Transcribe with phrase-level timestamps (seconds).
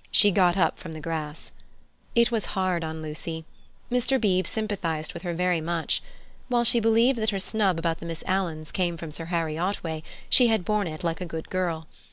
[0.12, 1.50] '"She got up from the grass.
[2.14, 3.44] It was hard on Lucy.
[3.90, 4.20] Mr.
[4.20, 6.04] Beebe sympathized with her very much.
[6.46, 10.04] While she believed that her snub about the Miss Alans came from Sir Harry Otway,
[10.30, 11.88] she had borne it like a good girl.